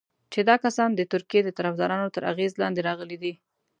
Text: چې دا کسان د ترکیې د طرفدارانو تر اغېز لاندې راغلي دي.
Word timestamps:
چې 0.31 0.39
دا 0.49 0.55
کسان 0.65 0.89
د 0.95 1.01
ترکیې 1.11 1.41
د 1.45 1.49
طرفدارانو 1.59 2.07
تر 2.15 2.23
اغېز 2.31 2.51
لاندې 2.61 2.81
راغلي 2.89 3.17
دي. 3.23 3.33